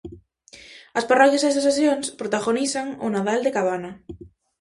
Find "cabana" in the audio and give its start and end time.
3.57-3.91